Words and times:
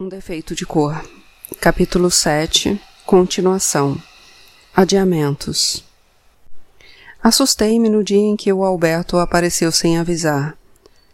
Um 0.00 0.08
defeito 0.08 0.54
de 0.54 0.64
cor. 0.64 1.04
Capítulo 1.60 2.08
7. 2.08 2.80
Continuação. 3.04 4.00
Adiamentos. 4.72 5.84
Assustei-me 7.20 7.88
no 7.88 8.04
dia 8.04 8.16
em 8.16 8.36
que 8.36 8.52
o 8.52 8.62
Alberto 8.62 9.18
apareceu 9.18 9.72
sem 9.72 9.98
avisar. 9.98 10.56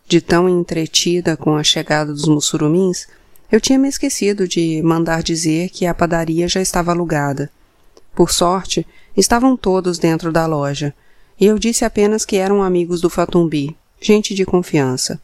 De 0.06 0.20
tão 0.20 0.50
entretida 0.50 1.34
com 1.34 1.56
a 1.56 1.64
chegada 1.64 2.12
dos 2.12 2.28
mussurumins, 2.28 3.08
eu 3.50 3.58
tinha 3.58 3.78
me 3.78 3.88
esquecido 3.88 4.46
de 4.46 4.82
mandar 4.82 5.22
dizer 5.22 5.70
que 5.70 5.86
a 5.86 5.94
padaria 5.94 6.46
já 6.46 6.60
estava 6.60 6.90
alugada. 6.90 7.50
Por 8.14 8.30
sorte, 8.30 8.86
estavam 9.16 9.56
todos 9.56 9.96
dentro 9.96 10.30
da 10.30 10.44
loja, 10.44 10.94
e 11.40 11.46
eu 11.46 11.58
disse 11.58 11.86
apenas 11.86 12.26
que 12.26 12.36
eram 12.36 12.62
amigos 12.62 13.00
do 13.00 13.08
Fatumbi, 13.08 13.74
gente 13.98 14.34
de 14.34 14.44
confiança. 14.44 15.18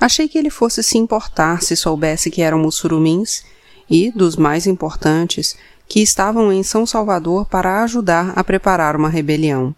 Achei 0.00 0.26
que 0.26 0.38
ele 0.38 0.48
fosse 0.48 0.82
se 0.82 0.96
importar 0.96 1.62
se 1.62 1.76
soubesse 1.76 2.30
que 2.30 2.40
eram 2.40 2.58
mussurumins 2.58 3.44
e, 3.88 4.10
dos 4.10 4.34
mais 4.34 4.66
importantes, 4.66 5.56
que 5.86 6.00
estavam 6.00 6.50
em 6.50 6.62
São 6.62 6.86
Salvador 6.86 7.44
para 7.44 7.82
ajudar 7.82 8.32
a 8.34 8.42
preparar 8.42 8.96
uma 8.96 9.10
rebelião. 9.10 9.74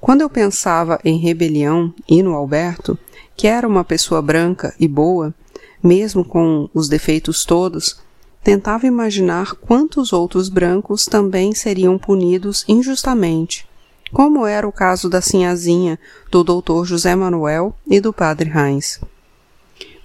Quando 0.00 0.22
eu 0.22 0.30
pensava 0.30 0.98
em 1.04 1.18
rebelião 1.18 1.92
e 2.08 2.22
no 2.22 2.34
Alberto, 2.34 2.98
que 3.36 3.46
era 3.46 3.68
uma 3.68 3.84
pessoa 3.84 4.22
branca 4.22 4.74
e 4.80 4.88
boa, 4.88 5.34
mesmo 5.82 6.24
com 6.24 6.70
os 6.72 6.88
defeitos 6.88 7.44
todos, 7.44 7.98
tentava 8.42 8.86
imaginar 8.86 9.54
quantos 9.56 10.12
outros 10.12 10.48
brancos 10.48 11.04
também 11.04 11.54
seriam 11.54 11.98
punidos 11.98 12.64
injustamente, 12.66 13.68
como 14.12 14.46
era 14.46 14.66
o 14.66 14.72
caso 14.72 15.10
da 15.10 15.20
sinhazinha, 15.20 15.98
do 16.30 16.42
doutor 16.42 16.86
José 16.86 17.14
Manuel 17.14 17.74
e 17.86 18.00
do 18.00 18.12
padre 18.12 18.50
Heinz. 18.50 19.00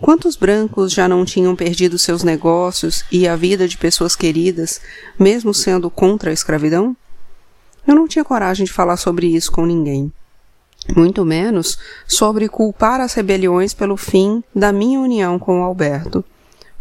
Quantos 0.02 0.36
brancos 0.36 0.92
já 0.92 1.08
não 1.08 1.24
tinham 1.24 1.56
perdido 1.56 2.00
seus 2.00 2.24
negócios 2.24 3.06
e 3.12 3.28
a 3.28 3.36
vida 3.36 3.68
de 3.68 3.78
pessoas 3.78 4.16
queridas, 4.16 4.82
mesmo 5.18 5.54
sendo 5.54 5.92
contra 5.92 6.32
a 6.32 6.34
escravidão? 6.34 6.98
Eu 7.88 7.94
não 7.94 8.08
tinha 8.08 8.26
coragem 8.26 8.66
de 8.66 8.74
falar 8.74 8.98
sobre 8.98 9.28
isso 9.28 9.52
com 9.52 9.64
ninguém. 9.64 10.12
Muito 10.96 11.24
menos 11.24 11.78
sobre 12.08 12.50
culpar 12.50 13.00
as 13.00 13.14
rebeliões 13.14 13.76
pelo 13.76 13.96
fim 13.96 14.44
da 14.56 14.74
minha 14.74 15.00
união 15.00 15.38
com 15.38 15.62
o 15.62 15.64
Alberto, 15.64 16.26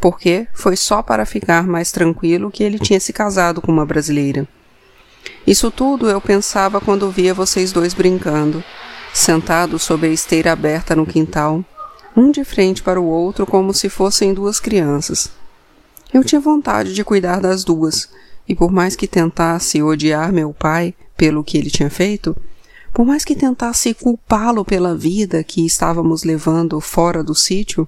porque 0.01 0.49
foi 0.55 0.75
só 0.75 1.03
para 1.03 1.27
ficar 1.27 1.67
mais 1.67 1.93
tranquilo 1.93 2.51
que 2.51 2.63
ele 2.63 2.79
tinha 2.79 2.99
se 2.99 3.13
casado 3.13 3.61
com 3.61 3.71
uma 3.71 3.85
brasileira. 3.85 4.49
Isso 5.47 5.71
tudo 5.71 6.09
eu 6.09 6.23
pensava 6.23 6.81
quando 6.81 7.11
via 7.11 7.35
vocês 7.35 7.71
dois 7.71 7.93
brincando, 7.93 8.65
sentados 9.13 9.83
sob 9.83 10.07
a 10.07 10.11
esteira 10.11 10.53
aberta 10.53 10.97
no 10.97 11.05
quintal, 11.05 11.63
um 12.17 12.31
de 12.31 12.45
frente 12.45 12.83
para 12.83 13.01
o 13.01 13.07
outro 13.07 13.47
como 13.47 13.73
se 13.73 13.89
fossem 13.89 14.35
duas 14.35 14.61
crianças. 14.61 15.31
Eu 16.13 16.25
tinha 16.25 16.41
vontade 16.41 16.93
de 16.93 17.05
cuidar 17.05 17.41
das 17.41 17.63
duas, 17.65 18.09
e 18.49 18.55
por 18.55 18.73
mais 18.73 18.97
que 18.97 19.07
tentasse 19.07 19.83
odiar 19.83 20.33
meu 20.33 20.53
pai 20.53 20.95
pelo 21.17 21.45
que 21.45 21.57
ele 21.57 21.71
tinha 21.71 21.91
feito, 21.91 22.37
por 22.93 23.07
mais 23.07 23.25
que 23.25 23.37
tentasse 23.37 23.95
culpá-lo 23.95 24.65
pela 24.65 24.97
vida 24.97 25.45
que 25.45 25.65
estávamos 25.65 26.25
levando 26.25 26.81
fora 26.81 27.23
do 27.23 27.35
sítio, 27.35 27.87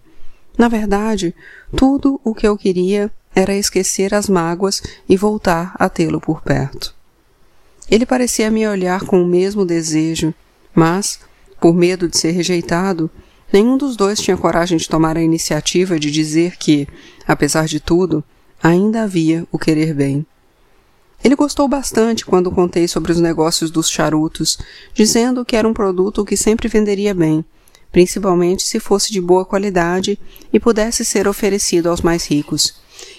na 0.56 0.68
verdade, 0.68 1.34
tudo 1.76 2.20
o 2.22 2.34
que 2.34 2.46
eu 2.46 2.56
queria 2.56 3.10
era 3.34 3.54
esquecer 3.54 4.14
as 4.14 4.28
mágoas 4.28 4.82
e 5.08 5.16
voltar 5.16 5.74
a 5.78 5.88
tê-lo 5.88 6.20
por 6.20 6.42
perto. 6.42 6.94
Ele 7.90 8.06
parecia 8.06 8.50
me 8.50 8.66
olhar 8.66 9.04
com 9.04 9.22
o 9.22 9.26
mesmo 9.26 9.64
desejo, 9.64 10.32
mas, 10.74 11.20
por 11.60 11.74
medo 11.74 12.08
de 12.08 12.16
ser 12.16 12.32
rejeitado, 12.32 13.10
Nenhum 13.52 13.76
dos 13.76 13.96
dois 13.96 14.18
tinha 14.18 14.36
coragem 14.36 14.78
de 14.78 14.88
tomar 14.88 15.16
a 15.18 15.22
iniciativa 15.22 15.98
de 15.98 16.10
dizer 16.10 16.56
que, 16.56 16.88
apesar 17.26 17.66
de 17.66 17.78
tudo, 17.78 18.24
ainda 18.62 19.02
havia 19.02 19.46
o 19.52 19.58
querer 19.58 19.92
bem. 19.92 20.24
Ele 21.22 21.36
gostou 21.36 21.68
bastante 21.68 22.24
quando 22.24 22.50
contei 22.50 22.88
sobre 22.88 23.12
os 23.12 23.20
negócios 23.20 23.70
dos 23.70 23.90
charutos, 23.90 24.58
dizendo 24.94 25.44
que 25.44 25.54
era 25.54 25.68
um 25.68 25.74
produto 25.74 26.24
que 26.24 26.36
sempre 26.36 26.66
venderia 26.66 27.14
bem, 27.14 27.44
principalmente 27.92 28.62
se 28.62 28.80
fosse 28.80 29.12
de 29.12 29.20
boa 29.20 29.44
qualidade 29.44 30.18
e 30.50 30.58
pudesse 30.58 31.04
ser 31.04 31.28
oferecido 31.28 31.90
aos 31.90 32.00
mais 32.00 32.26
ricos, 32.26 32.74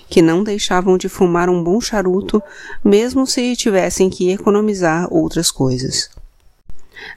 que 0.09 0.22
não 0.22 0.44
deixavam 0.44 0.97
de 0.97 1.07
fumar 1.07 1.47
um 1.47 1.63
bom 1.63 1.80
charuto, 1.80 2.41
mesmo 2.84 3.28
se 3.28 3.56
tivessem 3.56 4.09
que 4.09 4.31
economizar 4.31 5.07
outras 5.13 5.52
coisas. 5.52 6.09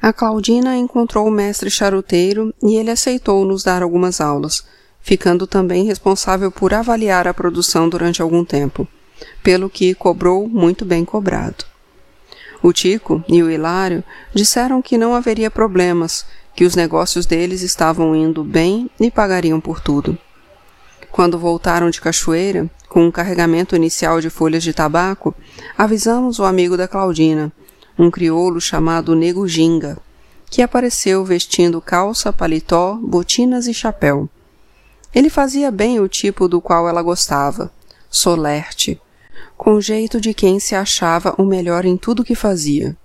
A 0.01 0.13
Claudina 0.13 0.77
encontrou 0.77 1.27
o 1.27 1.31
mestre 1.31 1.71
charuteiro 1.71 2.55
e 2.63 2.77
ele 2.77 2.91
aceitou 2.91 3.45
nos 3.45 3.63
dar 3.63 3.83
algumas 3.83 4.21
aulas, 4.21 4.65
ficando 5.01 5.47
também 5.47 5.85
responsável 5.85 6.51
por 6.51 6.75
avaliar 6.75 7.29
a 7.29 7.35
produção 7.35 7.89
durante 7.89 8.21
algum 8.21 8.45
tempo, 8.45 8.87
pelo 9.43 9.71
que 9.71 9.95
cobrou 9.95 10.49
muito 10.49 10.85
bem 10.85 11.05
cobrado. 11.05 11.65
O 12.63 12.73
Tico 12.73 13.23
e 13.29 13.43
o 13.43 13.51
Hilário 13.51 14.03
disseram 14.35 14.83
que 14.83 14.99
não 14.99 15.15
haveria 15.15 15.51
problemas, 15.51 16.27
que 16.55 16.65
os 16.65 16.75
negócios 16.75 17.27
deles 17.27 17.63
estavam 17.63 18.17
indo 18.17 18.43
bem 18.43 18.91
e 18.99 19.11
pagariam 19.11 19.61
por 19.61 19.81
tudo. 19.81 20.19
Quando 21.13 21.39
voltaram 21.39 21.89
de 21.91 22.01
Cachoeira, 22.01 22.69
com 22.89 23.07
um 23.07 23.11
carregamento 23.11 23.77
inicial 23.77 24.21
de 24.21 24.31
folhas 24.31 24.63
de 24.63 24.73
tabaco, 24.73 25.35
avisamos 25.77 26.39
o 26.39 26.45
amigo 26.45 26.77
da 26.77 26.89
Claudina, 26.89 27.53
um 27.99 28.11
crioulo 28.11 28.61
chamado 28.61 29.15
Nego 29.15 29.47
Ginga, 29.49 29.99
que 30.51 30.63
apareceu 30.63 31.25
vestindo 31.25 31.81
calça, 31.81 32.33
paletó, 32.33 32.95
botinas 33.03 33.67
e 33.67 33.75
chapéu. 33.75 34.29
Ele 35.15 35.31
fazia 35.31 35.71
bem 35.71 35.99
o 35.99 36.09
tipo 36.09 36.47
do 36.49 36.61
qual 36.61 36.89
ela 36.89 37.03
gostava, 37.03 37.71
solerte, 38.11 39.01
com 39.57 39.81
jeito 39.81 40.21
de 40.21 40.35
quem 40.35 40.61
se 40.61 40.75
achava 40.75 41.35
o 41.39 41.45
melhor 41.45 41.85
em 41.85 41.97
tudo 41.97 42.25
que 42.25 42.35
fazia. 42.35 42.97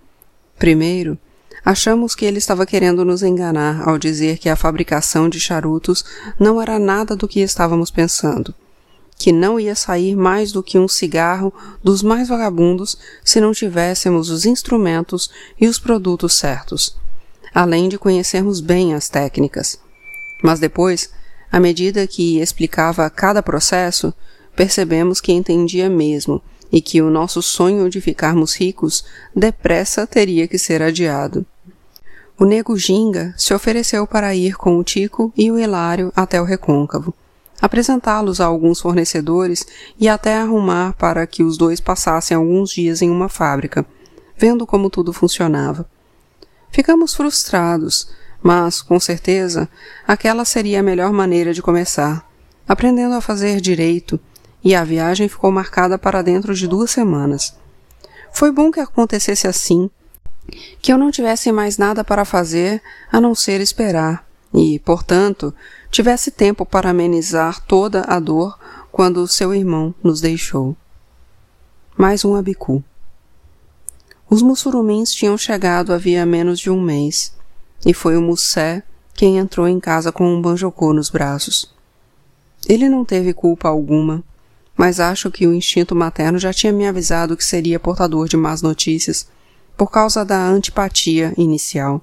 Primeiro, 0.59 1.17
achamos 1.63 2.13
que 2.13 2.25
ele 2.25 2.37
estava 2.37 2.65
querendo 2.65 3.05
nos 3.05 3.23
enganar 3.23 3.87
ao 3.87 3.97
dizer 3.97 4.37
que 4.37 4.49
a 4.49 4.55
fabricação 4.55 5.29
de 5.29 5.39
charutos 5.39 6.03
não 6.37 6.61
era 6.61 6.77
nada 6.77 7.15
do 7.15 7.27
que 7.27 7.39
estávamos 7.39 7.89
pensando 7.89 8.53
que 9.21 9.31
não 9.31 9.59
ia 9.59 9.75
sair 9.75 10.15
mais 10.15 10.51
do 10.51 10.63
que 10.63 10.79
um 10.79 10.87
cigarro 10.87 11.53
dos 11.83 12.01
mais 12.01 12.27
vagabundos 12.27 12.97
se 13.23 13.39
não 13.39 13.51
tivéssemos 13.51 14.31
os 14.31 14.47
instrumentos 14.47 15.29
e 15.59 15.67
os 15.67 15.77
produtos 15.77 16.33
certos, 16.33 16.97
além 17.53 17.87
de 17.87 17.99
conhecermos 17.99 18.59
bem 18.59 18.95
as 18.95 19.09
técnicas. 19.09 19.79
Mas 20.43 20.59
depois, 20.59 21.11
à 21.51 21.59
medida 21.59 22.07
que 22.07 22.39
explicava 22.39 23.07
cada 23.11 23.43
processo, 23.43 24.11
percebemos 24.55 25.21
que 25.21 25.31
entendia 25.31 25.87
mesmo 25.87 26.41
e 26.71 26.81
que 26.81 26.99
o 26.99 27.11
nosso 27.11 27.43
sonho 27.43 27.91
de 27.91 28.01
ficarmos 28.01 28.55
ricos 28.55 29.05
depressa 29.35 30.07
teria 30.07 30.47
que 30.47 30.57
ser 30.57 30.81
adiado. 30.81 31.45
O 32.39 32.43
nego 32.43 32.75
Ginga 32.75 33.35
se 33.37 33.53
ofereceu 33.53 34.07
para 34.07 34.33
ir 34.33 34.55
com 34.55 34.79
o 34.79 34.83
Tico 34.83 35.31
e 35.37 35.51
o 35.51 35.59
Hilário 35.59 36.11
até 36.15 36.41
o 36.41 36.43
recôncavo 36.43 37.13
apresentá-los 37.61 38.41
a 38.41 38.45
alguns 38.45 38.81
fornecedores 38.81 39.65
e 39.99 40.09
até 40.09 40.35
arrumar 40.35 40.93
para 40.93 41.27
que 41.27 41.43
os 41.43 41.57
dois 41.57 41.79
passassem 41.79 42.35
alguns 42.35 42.71
dias 42.71 43.01
em 43.01 43.09
uma 43.09 43.29
fábrica, 43.29 43.85
vendo 44.35 44.65
como 44.65 44.89
tudo 44.89 45.13
funcionava. 45.13 45.87
Ficamos 46.71 47.13
frustrados, 47.13 48.09
mas, 48.41 48.81
com 48.81 48.99
certeza, 48.99 49.69
aquela 50.07 50.43
seria 50.43 50.79
a 50.79 50.83
melhor 50.83 51.13
maneira 51.13 51.53
de 51.53 51.61
começar, 51.61 52.27
aprendendo 52.67 53.13
a 53.13 53.21
fazer 53.21 53.61
direito, 53.61 54.19
e 54.63 54.73
a 54.73 54.83
viagem 54.83 55.27
ficou 55.27 55.51
marcada 55.51 55.97
para 55.97 56.21
dentro 56.21 56.53
de 56.55 56.67
duas 56.67 56.91
semanas. 56.91 57.55
Foi 58.31 58.51
bom 58.51 58.71
que 58.71 58.79
acontecesse 58.79 59.47
assim, 59.47 59.89
que 60.81 60.91
eu 60.91 60.97
não 60.97 61.11
tivesse 61.11 61.51
mais 61.51 61.77
nada 61.77 62.03
para 62.03 62.25
fazer 62.25 62.81
a 63.11 63.21
não 63.21 63.35
ser 63.35 63.61
esperar, 63.61 64.25
e, 64.53 64.79
portanto, 64.79 65.53
tivesse 65.91 66.31
tempo 66.31 66.65
para 66.65 66.89
amenizar 66.89 67.61
toda 67.65 68.01
a 68.07 68.17
dor 68.17 68.57
quando 68.91 69.27
seu 69.27 69.53
irmão 69.53 69.93
nos 70.01 70.21
deixou. 70.21 70.75
Mais 71.97 72.23
um 72.23 72.33
abicu. 72.33 72.81
Os 74.29 74.41
mussurumins 74.41 75.11
tinham 75.11 75.37
chegado 75.37 75.93
havia 75.93 76.25
menos 76.25 76.57
de 76.57 76.69
um 76.69 76.81
mês, 76.81 77.33
e 77.85 77.93
foi 77.93 78.15
o 78.15 78.21
Mussé 78.21 78.81
quem 79.13 79.37
entrou 79.37 79.67
em 79.67 79.79
casa 79.79 80.11
com 80.11 80.25
um 80.25 80.41
banjocô 80.41 80.93
nos 80.93 81.09
braços. 81.09 81.69
Ele 82.67 82.87
não 82.87 83.03
teve 83.03 83.33
culpa 83.33 83.67
alguma, 83.67 84.23
mas 84.77 85.01
acho 85.01 85.29
que 85.29 85.45
o 85.45 85.53
instinto 85.53 85.93
materno 85.93 86.39
já 86.39 86.53
tinha 86.53 86.71
me 86.71 86.87
avisado 86.87 87.35
que 87.35 87.43
seria 87.43 87.79
portador 87.79 88.29
de 88.29 88.37
más 88.37 88.61
notícias 88.61 89.27
por 89.75 89.91
causa 89.91 90.23
da 90.23 90.47
antipatia 90.47 91.33
inicial. 91.37 92.01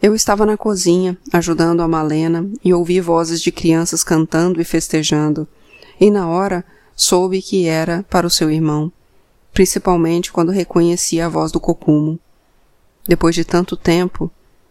Eu 0.00 0.14
estava 0.14 0.46
na 0.46 0.56
cozinha, 0.56 1.18
ajudando 1.32 1.82
a 1.82 1.88
Malena, 1.88 2.48
e 2.64 2.72
ouvi 2.72 3.00
vozes 3.00 3.42
de 3.42 3.50
crianças 3.50 4.04
cantando 4.04 4.60
e 4.60 4.64
festejando, 4.64 5.46
e 6.00 6.08
na 6.08 6.28
hora 6.28 6.64
soube 6.94 7.42
que 7.42 7.66
era 7.66 8.04
para 8.08 8.24
o 8.24 8.30
seu 8.30 8.48
irmão, 8.48 8.92
principalmente 9.52 10.30
quando 10.30 10.52
reconheci 10.52 11.20
a 11.20 11.28
voz 11.28 11.50
do 11.50 11.58
Cocumo. 11.58 12.16
Depois 13.08 13.34
de 13.34 13.44
tanto 13.44 13.76
tempo, 13.76 14.30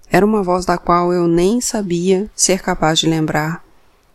era 0.10 0.26
uma 0.26 0.42
voz 0.42 0.66
da 0.66 0.78
qual 0.78 1.12
eu 1.12 1.28
nem 1.28 1.60
sabia 1.60 2.32
ser 2.34 2.62
capaz 2.62 2.98
de 2.98 3.10
lembrar, 3.10 3.66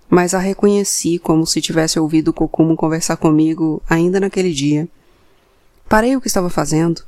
mas 0.09 0.33
a 0.33 0.39
reconheci 0.39 1.19
como 1.19 1.47
se 1.47 1.61
tivesse 1.61 1.99
ouvido 1.99 2.33
Kokumo 2.33 2.75
conversar 2.75 3.19
comigo 3.19 3.83
ainda 3.87 4.19
naquele 4.19 4.53
dia. 4.53 4.89
Parei 5.91 6.17
o 6.17 6.23
que 6.23 6.29
estava 6.29 6.49
fazendo. 6.49 7.03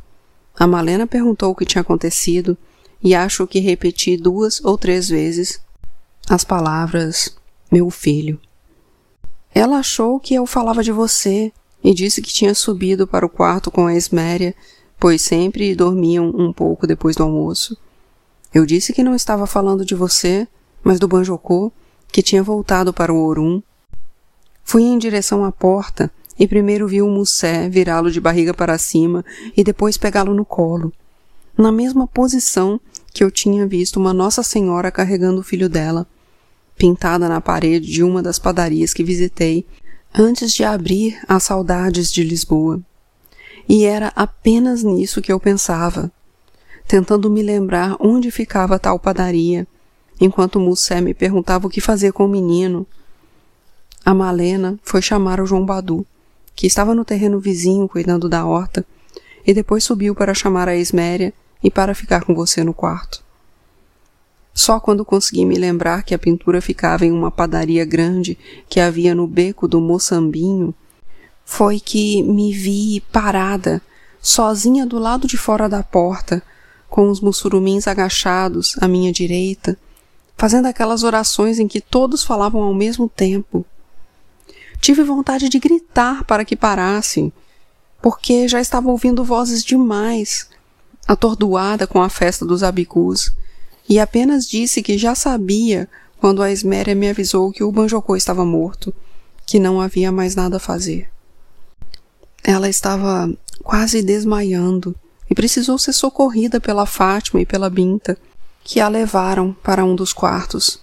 A 0.58 0.66
Malena 0.66 1.06
perguntou 1.06 1.50
o 1.50 1.54
que 1.54 1.64
tinha 1.64 1.80
acontecido 1.80 2.56
e 3.04 3.14
acho 3.14 3.46
que 3.46 3.60
repeti 3.60 4.16
duas 4.16 4.64
ou 4.64 4.78
três 4.78 5.10
vezes 5.10 5.60
as 6.28 6.42
palavras 6.42 7.36
meu 7.70 7.90
filho. 7.90 8.40
Ela 9.54 9.78
achou 9.78 10.18
que 10.18 10.34
eu 10.34 10.46
falava 10.46 10.82
de 10.82 10.90
você 10.90 11.52
e 11.82 11.92
disse 11.92 12.22
que 12.22 12.32
tinha 12.32 12.54
subido 12.54 13.06
para 13.06 13.26
o 13.26 13.28
quarto 13.28 13.70
com 13.70 13.86
a 13.86 13.94
Esméria, 13.94 14.54
pois 14.98 15.20
sempre 15.20 15.74
dormiam 15.74 16.30
um 16.30 16.50
pouco 16.50 16.86
depois 16.86 17.14
do 17.14 17.24
almoço. 17.24 17.76
Eu 18.54 18.64
disse 18.64 18.92
que 18.92 19.02
não 19.02 19.14
estava 19.14 19.46
falando 19.46 19.84
de 19.84 19.94
você, 19.94 20.48
mas 20.82 20.98
do 20.98 21.06
Banjocô, 21.06 21.70
que 22.10 22.22
tinha 22.22 22.42
voltado 22.42 22.92
para 22.92 23.12
o 23.12 23.22
Orum. 23.22 23.62
Fui 24.64 24.82
em 24.82 24.96
direção 24.96 25.44
à 25.44 25.52
porta 25.52 26.10
e 26.38 26.48
primeiro 26.48 26.88
vi 26.88 27.02
o 27.02 27.08
Mussé 27.08 27.68
virá-lo 27.68 28.10
de 28.10 28.20
barriga 28.20 28.54
para 28.54 28.78
cima 28.78 29.24
e 29.56 29.62
depois 29.62 29.98
pegá-lo 29.98 30.32
no 30.32 30.44
colo, 30.44 30.92
na 31.56 31.70
mesma 31.70 32.06
posição 32.06 32.80
que 33.14 33.22
eu 33.22 33.31
tinha 33.31 33.64
visto 33.64 33.96
uma 34.00 34.12
Nossa 34.12 34.43
Senhora 34.43 34.90
carregando 34.90 35.40
o 35.40 35.44
filho 35.44 35.69
dela, 35.69 36.05
pintada 36.76 37.28
na 37.28 37.40
parede 37.40 37.87
de 37.87 38.02
uma 38.02 38.20
das 38.20 38.40
padarias 38.40 38.93
que 38.93 39.05
visitei 39.05 39.64
antes 40.12 40.52
de 40.52 40.64
abrir 40.64 41.20
as 41.28 41.44
saudades 41.44 42.12
de 42.12 42.25
Lisboa. 42.25 42.81
E 43.69 43.84
era 43.84 44.12
apenas 44.16 44.82
nisso 44.82 45.22
que 45.22 45.32
eu 45.32 45.38
pensava, 45.38 46.11
tentando 46.88 47.31
me 47.31 47.40
lembrar 47.40 47.96
onde 48.00 48.32
ficava 48.32 48.81
tal 48.81 48.99
padaria, 48.99 49.64
enquanto 50.20 50.58
Mussé 50.58 51.00
me 51.00 51.14
perguntava 51.14 51.69
o 51.69 51.70
que 51.70 51.81
fazer 51.81 52.12
com 52.12 52.25
o 52.25 52.28
menino. 52.28 52.84
A 54.05 54.12
Malena 54.12 54.76
foi 54.82 55.00
chamar 55.00 55.40
o 55.40 55.46
João 55.46 55.64
Badu, 55.64 56.05
que 56.52 56.66
estava 56.66 56.96
no 56.96 57.05
terreno 57.05 57.38
vizinho 57.38 57.88
cuidando 57.88 58.28
da 58.28 58.44
horta, 58.44 58.84
e 59.46 59.55
depois 59.55 59.84
subiu 59.84 60.16
para 60.16 60.34
chamar 60.34 60.69
a 60.69 60.76
Esméria 60.76 61.32
e 61.64 61.70
para 61.70 61.94
ficar 61.94 62.25
com 62.25 62.34
você 62.34 62.62
no 62.62 62.75
quarto. 62.75 63.25
Só 64.52 64.78
quando 64.78 65.05
consegui 65.05 65.46
me 65.46 65.56
lembrar 65.56 66.05
que 66.05 66.14
a 66.14 66.19
pintura 66.19 66.61
ficava 66.61 67.06
em 67.06 67.11
uma 67.11 67.31
padaria 67.31 67.84
grande 67.87 68.38
que 68.69 68.78
havia 68.78 69.14
no 69.14 69.26
beco 69.26 69.66
do 69.66 69.81
Moçambinho, 69.81 70.75
foi 71.44 71.81
que 71.81 72.22
me 72.22 72.52
vi 72.52 73.02
parada, 73.11 73.82
sozinha 74.20 74.87
do 74.87 74.99
lado 74.99 75.26
de 75.26 75.37
fora 75.37 75.69
da 75.69 75.82
porta, 75.82 76.43
com 76.88 77.08
os 77.11 77.20
mussurumins 77.20 77.88
agachados 77.88 78.76
à 78.81 78.87
minha 78.87 79.12
direita, 79.12 79.76
fazendo 80.37 80.66
aquelas 80.66 81.02
orações 81.02 81.58
em 81.58 81.66
que 81.66 81.81
todos 81.81 82.22
falavam 82.22 82.62
ao 82.62 82.75
mesmo 82.75 83.08
tempo. 83.08 83.64
Tive 84.81 85.02
vontade 85.02 85.49
de 85.49 85.58
gritar 85.58 86.25
para 86.25 86.44
que 86.44 86.55
parassem, 86.55 87.32
porque 88.00 88.46
já 88.46 88.61
estava 88.61 88.90
ouvindo 88.90 89.25
vozes 89.25 89.64
demais, 89.64 90.49
atordoada 91.06 91.86
com 91.86 92.02
a 92.02 92.08
festa 92.08 92.44
dos 92.44 92.62
abicus, 92.62 93.32
e 93.88 93.98
apenas 93.98 94.46
disse 94.48 94.82
que 94.82 94.96
já 94.96 95.14
sabia 95.14 95.88
quando 96.18 96.42
a 96.42 96.50
Esméria 96.50 96.94
me 96.94 97.08
avisou 97.08 97.52
que 97.52 97.62
o 97.62 97.70
Banjocô 97.70 98.16
estava 98.16 98.44
morto, 98.44 98.94
que 99.46 99.58
não 99.58 99.80
havia 99.80 100.10
mais 100.10 100.34
nada 100.34 100.56
a 100.56 100.60
fazer. 100.60 101.10
Ela 102.42 102.68
estava 102.68 103.30
quase 103.62 104.02
desmaiando 104.02 104.94
e 105.30 105.34
precisou 105.34 105.78
ser 105.78 105.92
socorrida 105.92 106.60
pela 106.60 106.86
Fátima 106.86 107.42
e 107.42 107.46
pela 107.46 107.68
Binta, 107.68 108.16
que 108.62 108.80
a 108.80 108.88
levaram 108.88 109.54
para 109.62 109.84
um 109.84 109.94
dos 109.94 110.14
quartos, 110.14 110.80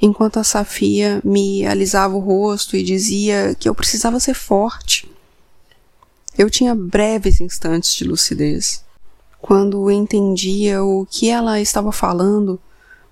enquanto 0.00 0.38
a 0.38 0.44
Safia 0.44 1.20
me 1.24 1.66
alisava 1.66 2.14
o 2.14 2.20
rosto 2.20 2.76
e 2.76 2.84
dizia 2.84 3.56
que 3.58 3.68
eu 3.68 3.74
precisava 3.74 4.20
ser 4.20 4.34
forte. 4.34 5.10
Eu 6.38 6.48
tinha 6.48 6.74
breves 6.74 7.40
instantes 7.40 7.92
de 7.94 8.04
lucidez 8.04 8.85
quando 9.40 9.90
entendia 9.90 10.82
o 10.82 11.06
que 11.06 11.28
ela 11.28 11.60
estava 11.60 11.92
falando, 11.92 12.58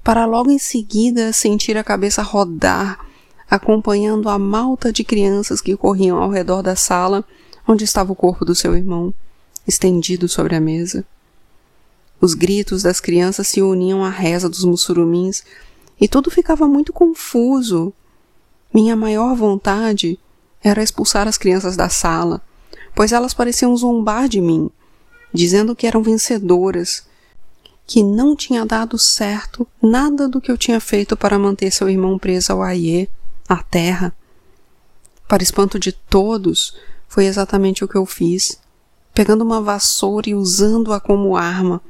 para 0.03 0.27
logo 0.27 0.51
em 0.51 0.59
seguida 0.59 1.33
sentir 1.33 1.77
a 1.77 1.85
cabeça 1.85 2.23
rodar, 2.23 2.99
acompanhando 3.49 4.29
a 4.29 4.39
malta 4.39 4.93
de 4.93 5.05
crianças 5.05 5.61
que 5.61 5.77
corriam 5.77 6.19
ao 6.19 6.31
redor 6.31 6.63
da 6.63 6.77
sala 6.77 7.25
onde 7.67 7.85
estava 7.85 8.13
o 8.13 8.17
corpo 8.17 8.45
do 8.45 8.55
seu 8.55 8.77
irmão, 8.77 9.15
estendido 9.67 10.29
sobre 10.29 10.55
a 10.55 10.61
mesa. 10.61 11.05
Os 12.21 12.35
gritos 12.35 12.83
das 12.83 13.01
crianças 13.01 13.49
se 13.49 13.63
uniam 13.63 14.05
à 14.05 14.11
reza 14.11 14.49
dos 14.49 14.65
mussurumins 14.65 15.43
e 16.01 16.09
tudo 16.09 16.31
ficava 16.31 16.67
muito 16.67 16.93
confuso. 16.93 17.93
Minha 18.73 18.97
maior 18.97 19.35
vontade 19.35 20.19
era 20.63 20.83
expulsar 20.83 21.29
as 21.29 21.39
crianças 21.39 21.77
da 21.77 21.89
sala, 21.89 22.43
pois 22.95 23.13
elas 23.13 23.35
pareciam 23.35 23.77
zombar 23.77 24.29
de 24.29 24.41
mim 24.41 24.71
dizendo 25.35 25.75
que 25.75 25.85
eram 25.85 26.01
vencedoras, 26.01 27.05
que 27.85 28.05
não 28.05 28.37
tinha 28.37 28.65
dado 28.65 28.97
certo 28.97 29.67
nada 29.83 30.29
do 30.29 30.41
que 30.41 30.51
eu 30.51 30.57
tinha 30.57 30.79
feito 30.79 31.17
para 31.17 31.39
manter 31.39 31.73
seu 31.73 31.91
irmão 31.91 32.17
preso 32.17 32.53
ao 32.53 32.63
Aie, 32.63 33.11
à 33.49 33.57
terra. 33.57 34.15
Para 35.29 35.43
espanto 35.43 35.79
de 35.79 35.91
todos, 35.91 36.77
foi 37.09 37.27
exatamente 37.27 37.85
o 37.85 37.89
que 37.89 37.97
eu 37.97 38.07
fiz, 38.07 38.61
pegando 39.13 39.45
uma 39.45 39.61
vassoura 39.61 40.31
e 40.31 40.35
usando-a 40.35 41.01
como 41.01 41.37
arma, 41.37 41.83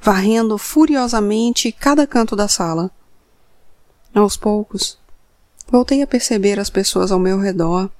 varrendo 0.00 0.58
furiosamente 0.58 1.72
cada 1.72 2.06
canto 2.06 2.36
da 2.36 2.48
sala. 2.48 2.90
Aos 4.14 4.36
poucos, 4.36 4.98
voltei 5.68 6.02
a 6.02 6.06
perceber 6.06 6.60
as 6.60 6.68
pessoas 6.68 7.10
ao 7.10 7.18
meu 7.18 7.38
redor, 7.38 7.90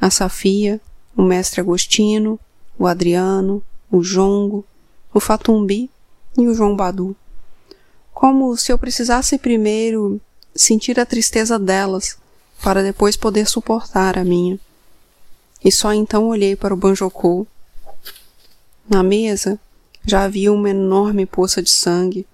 a 0.00 0.10
Safia, 0.10 0.80
o 1.16 1.22
mestre 1.22 1.60
Agostino, 1.60 2.38
o 2.78 2.86
Adriano, 2.86 3.62
o 3.90 4.02
jongo, 4.02 4.64
o 5.12 5.20
fatumbi 5.20 5.90
e 6.38 6.46
o 6.46 6.54
João 6.54 6.76
Badu. 6.76 7.16
Como 8.12 8.56
se 8.56 8.72
eu 8.72 8.78
precisasse 8.78 9.38
primeiro 9.38 10.20
sentir 10.54 10.98
a 11.00 11.06
tristeza 11.06 11.58
delas 11.58 12.18
para 12.62 12.82
depois 12.82 13.16
poder 13.16 13.46
suportar 13.46 14.18
a 14.18 14.24
minha. 14.24 14.58
E 15.64 15.72
só 15.72 15.92
então 15.92 16.28
olhei 16.28 16.54
para 16.56 16.74
o 16.74 16.76
banjocô. 16.76 17.46
Na 18.88 19.02
mesa 19.02 19.58
já 20.04 20.24
havia 20.24 20.52
uma 20.52 20.70
enorme 20.70 21.26
poça 21.26 21.62
de 21.62 21.70
sangue, 21.70 22.26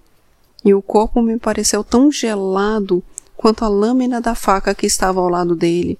e 0.63 0.73
o 0.73 0.81
corpo 0.81 1.21
me 1.21 1.37
pareceu 1.37 1.83
tão 1.83 2.11
gelado 2.11 3.03
quanto 3.35 3.63
a 3.63 3.67
lâmina 3.67 4.19
da 4.19 4.33
faca 4.33 4.73
que 4.73 4.85
estava 4.85 5.19
ao 5.19 5.29
lado 5.29 5.55
dele, 5.55 5.99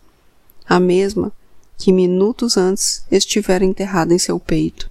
a 0.68 0.80
mesma 0.80 1.31
que 1.77 1.92
minutos 1.92 2.57
antes 2.57 3.06
estivera 3.11 3.64
enterrada 3.64 4.14
em 4.14 4.18
seu 4.18 4.40
peito. 4.40 4.90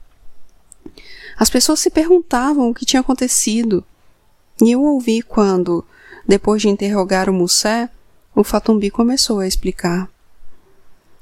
As 1.38 1.50
pessoas 1.50 1.80
se 1.80 1.90
perguntavam 1.90 2.70
o 2.70 2.74
que 2.74 2.86
tinha 2.86 3.00
acontecido. 3.00 3.84
E 4.62 4.70
eu 4.70 4.82
ouvi 4.82 5.20
quando, 5.20 5.84
depois 6.26 6.62
de 6.62 6.68
interrogar 6.68 7.28
o 7.28 7.32
Mussé, 7.32 7.90
o 8.34 8.42
Fatumbi 8.42 8.90
começou 8.90 9.40
a 9.40 9.46
explicar. 9.46 10.08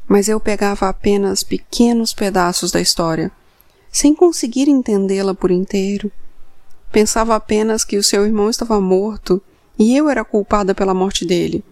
Mas 0.07 0.29
eu 0.29 0.39
pegava 0.39 0.89
apenas 0.89 1.43
pequenos 1.43 2.15
pedaços 2.15 2.71
da 2.71 2.81
história, 2.81 3.33
sem 3.91 4.15
conseguir 4.15 4.69
entendê-la 4.69 5.35
por 5.35 5.51
inteiro. 5.51 6.13
Pensava 6.93 7.35
apenas 7.35 7.85
que 7.85 7.97
o 7.97 8.05
seu 8.05 8.25
irmão 8.25 8.49
estava 8.49 8.81
morto 8.81 9.43
e 9.77 9.97
eu 9.97 10.09
era 10.09 10.25
culpada 10.25 10.75
pela 10.75 10.95
morte 10.95 11.25
dele, 11.25 11.65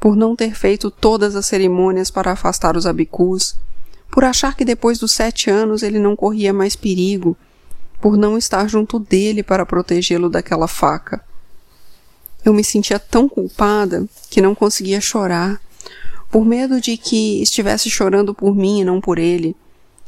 por 0.00 0.16
não 0.16 0.34
ter 0.34 0.54
feito 0.54 0.90
todas 0.90 1.36
as 1.36 1.46
cerimônias 1.46 2.10
para 2.10 2.32
afastar 2.32 2.76
os 2.76 2.86
abicus, 2.86 3.54
por 4.10 4.24
achar 4.24 4.56
que 4.56 4.64
depois 4.64 4.98
dos 4.98 5.12
sete 5.12 5.48
anos 5.48 5.84
ele 5.84 6.00
não 6.00 6.16
corria 6.16 6.52
mais 6.52 6.74
perigo 6.74 7.36
por 8.00 8.16
não 8.16 8.36
estar 8.36 8.68
junto 8.68 8.98
dele 8.98 9.42
para 9.42 9.66
protegê-lo 9.66 10.28
daquela 10.28 10.68
faca. 10.68 11.24
Eu 12.44 12.52
me 12.52 12.62
sentia 12.62 12.98
tão 12.98 13.28
culpada 13.28 14.06
que 14.28 14.42
não 14.42 14.54
conseguia 14.54 15.00
chorar, 15.00 15.60
por 16.30 16.44
medo 16.44 16.80
de 16.80 16.96
que 16.96 17.40
estivesse 17.40 17.88
chorando 17.88 18.34
por 18.34 18.54
mim 18.54 18.80
e 18.80 18.84
não 18.84 19.00
por 19.00 19.18
ele. 19.18 19.56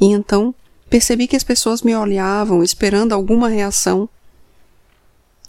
E 0.00 0.06
então 0.06 0.54
percebi 0.90 1.26
que 1.26 1.36
as 1.36 1.44
pessoas 1.44 1.82
me 1.82 1.94
olhavam 1.94 2.62
esperando 2.62 3.12
alguma 3.12 3.48
reação. 3.48 4.08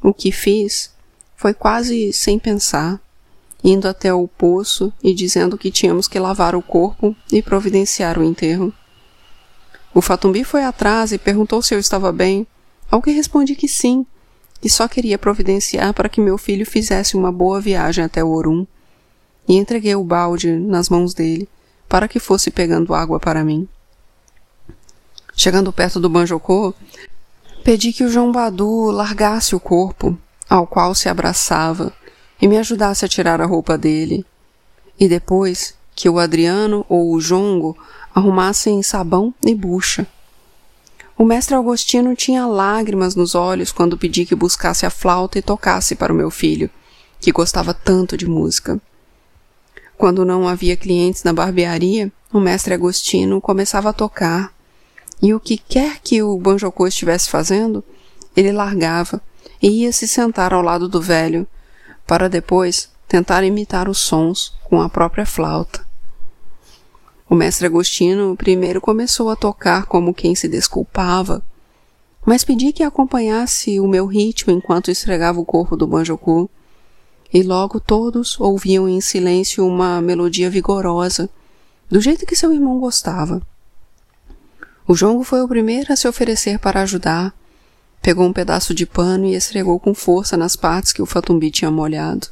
O 0.01 0.13
que 0.13 0.32
fiz 0.32 0.91
foi 1.36 1.53
quase 1.53 2.13
sem 2.13 2.39
pensar, 2.39 3.01
indo 3.63 3.88
até 3.88 4.13
o 4.13 4.27
poço 4.27 4.94
e 5.03 5.13
dizendo 5.13 5.58
que 5.58 5.72
tínhamos 5.72 6.08
que 6.08 6.20
lavar 6.20 6.56
o 6.56 6.62
corpo 6.62 7.15
e 7.32 7.41
providenciar 7.41 8.17
o 8.17 8.24
enterro. 8.24 8.74
O 9.98 10.01
Fatumbi 10.01 10.44
foi 10.44 10.63
atrás 10.63 11.12
e 11.12 11.18
perguntou 11.18 11.60
se 11.60 11.74
eu 11.74 11.80
estava 11.80 12.12
bem, 12.12 12.46
ao 12.92 13.01
que 13.01 13.10
respondi 13.10 13.56
que 13.56 13.68
sim, 13.68 14.06
e 14.63 14.70
só 14.70 14.88
queria 14.88 15.18
providenciar 15.18 15.92
para 15.92 16.08
que 16.08 16.22
meu 16.22 16.38
filho 16.38 16.68
fizesse 16.68 17.18
uma 17.18 17.32
boa 17.32 17.60
viagem 17.60 18.04
até 18.04 18.24
o 18.24 18.30
Orum, 18.30 18.68
e 19.48 19.56
entreguei 19.56 19.96
o 19.96 20.04
balde 20.04 20.51
nas 20.51 20.88
mãos 20.88 21.16
dele 21.16 21.50
para 21.89 22.08
que 22.08 22.20
fosse 22.20 22.51
pegando 22.51 22.94
água 22.94 23.20
para 23.20 23.44
mim. 23.44 23.68
Chegando 25.36 25.74
perto 25.74 26.00
do 26.00 26.12
Banjocô, 26.12 26.75
pedi 27.63 27.92
que 27.92 28.04
o 28.04 28.10
João 28.10 28.32
Badu 28.32 28.92
largasse 28.92 29.56
o 29.56 29.60
corpo, 29.60 30.16
ao 30.48 30.68
qual 30.68 30.94
se 30.94 31.10
abraçava, 31.10 31.92
e 32.39 32.48
me 32.48 32.60
ajudasse 32.60 33.04
a 33.04 33.08
tirar 33.08 33.42
a 33.42 33.48
roupa 33.48 33.75
dele. 33.75 34.24
e 35.00 35.08
depois 35.08 35.75
que 35.96 36.08
o 36.08 36.20
Adriano 36.20 36.86
ou 36.88 37.12
o 37.12 37.20
Jongo 37.20 37.75
arrumassem 38.18 38.82
sabão 38.82 39.32
e 39.46 39.54
bucha. 39.54 40.08
O 41.16 41.24
mestre 41.24 41.54
Agostino 41.54 42.16
tinha 42.16 42.48
lágrimas 42.48 43.14
nos 43.16 43.36
olhos 43.36 43.72
quando 43.72 43.96
pedi 43.96 44.26
que 44.26 44.34
buscasse 44.34 44.88
a 44.88 44.90
flauta 44.90 45.38
e 45.38 45.42
tocasse 45.42 45.94
para 45.94 46.12
o 46.12 46.16
meu 46.16 46.32
filho, 46.32 46.68
que 47.20 47.32
gostava 47.32 47.76
tanto 47.76 48.18
de 48.18 48.26
música. 48.26 48.82
Quando 49.96 50.26
não 50.26 50.48
havia 50.48 50.76
clientes 50.76 51.24
na 51.24 51.32
barbearia, 51.32 52.12
o 52.34 52.40
mestre 52.40 52.74
Agostino 52.74 53.40
começava 53.40 53.90
a 53.90 53.94
tocar, 53.94 54.52
e 55.22 55.32
o 55.32 55.40
que 55.40 55.56
quer 55.56 56.00
que 56.00 56.24
o 56.24 56.36
banjocô 56.40 56.88
estivesse 56.88 57.30
fazendo, 57.30 57.84
ele 58.36 58.52
largava 58.52 59.22
e 59.62 59.84
ia 59.84 59.92
se 59.92 60.08
sentar 60.08 60.56
ao 60.56 60.64
lado 60.64 60.90
do 60.90 61.00
velho, 61.00 61.46
para 62.08 62.28
depois 62.28 62.90
tentar 63.08 63.44
imitar 63.44 63.88
os 63.88 64.00
sons 64.00 64.56
com 64.64 64.82
a 64.82 64.90
própria 64.90 65.26
flauta. 65.26 65.87
O 67.30 67.36
mestre 67.36 67.68
Agostino 67.68 68.38
primeiro 68.38 68.80
começou 68.80 69.30
a 69.30 69.36
tocar 69.36 69.86
como 69.86 70.14
quem 70.14 70.34
se 70.34 70.48
desculpava, 70.48 71.44
mas 72.26 72.46
pedi 72.46 72.72
que 72.72 72.84
acompanhasse 72.84 73.82
o 73.82 73.88
meu 73.88 74.06
ritmo 74.06 74.54
enquanto 74.54 74.90
esfregava 74.90 75.38
o 75.38 75.46
corpo 75.46 75.76
do 75.76 75.86
banjocu, 75.86 76.50
e 77.34 77.44
logo 77.44 77.82
todos 77.82 78.40
ouviam 78.40 78.88
em 78.88 79.02
silêncio 79.02 79.68
uma 79.68 80.02
melodia 80.02 80.50
vigorosa, 80.50 81.30
do 81.90 82.00
jeito 82.00 82.26
que 82.26 82.36
seu 82.36 82.54
irmão 82.54 82.80
gostava. 82.80 83.42
O 84.88 84.96
jongo 84.96 85.26
foi 85.26 85.42
o 85.42 85.48
primeiro 85.50 85.92
a 85.92 85.98
se 85.98 86.08
oferecer 86.08 86.60
para 86.60 86.82
ajudar, 86.84 87.36
pegou 88.02 88.26
um 88.26 88.32
pedaço 88.32 88.74
de 88.74 88.86
pano 88.86 89.26
e 89.26 89.36
esfregou 89.36 89.78
com 89.82 89.94
força 89.94 90.38
nas 90.38 90.56
partes 90.56 90.94
que 90.94 91.02
o 91.02 91.06
fatumbi 91.06 91.52
tinha 91.52 91.70
molhado 91.70 92.30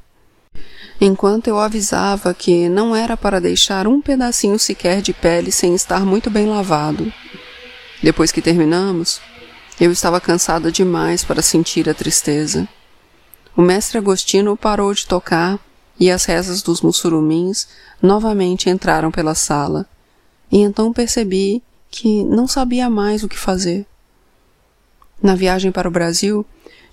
enquanto 1.06 1.48
eu 1.48 1.60
avisava 1.60 2.34
que 2.34 2.68
não 2.68 2.96
era 2.96 3.16
para 3.16 3.40
deixar 3.40 3.88
um 3.88 4.02
pedacinho 4.02 4.58
sequer 4.58 5.04
de 5.04 5.14
pele 5.14 5.52
sem 5.52 5.76
estar 5.76 6.04
muito 6.04 6.32
bem 6.32 6.48
lavado. 6.48 7.14
Depois 8.02 8.32
que 8.32 8.42
terminamos, 8.42 9.22
eu 9.80 9.92
estava 9.92 10.20
cansada 10.20 10.72
demais 10.72 11.24
para 11.24 11.44
sentir 11.44 11.88
a 11.88 11.94
tristeza. 11.94 12.68
O 13.56 13.62
mestre 13.62 14.00
Agostino 14.00 14.58
parou 14.58 14.92
de 14.96 15.06
tocar 15.06 15.60
e 16.00 16.10
as 16.10 16.26
rezas 16.26 16.64
dos 16.64 16.82
mussurumins 16.82 17.68
novamente 18.02 18.68
entraram 18.68 19.12
pela 19.12 19.36
sala, 19.36 19.86
e 20.52 20.60
então 20.60 20.92
percebi 20.92 21.62
que 21.90 22.24
não 22.24 22.48
sabia 22.48 22.90
mais 22.90 23.24
o 23.24 23.30
que 23.30 23.38
fazer. 23.38 23.86
Na 25.22 25.36
viagem 25.36 25.72
para 25.72 25.88
o 25.88 25.92
Brasil, 25.92 26.46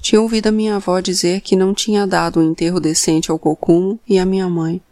tinha 0.02 0.20
ouvido 0.20 0.48
a 0.48 0.52
minha 0.52 0.74
avó 0.74 0.98
dizer 0.98 1.40
que 1.42 1.54
não 1.54 1.72
tinha 1.72 2.04
dado 2.08 2.40
um 2.40 2.50
enterro 2.50 2.80
decente 2.80 3.30
ao 3.30 3.38
cocumo 3.38 4.00
e 4.06 4.18
à 4.18 4.26
minha 4.26 4.48
mãe, 4.48 4.82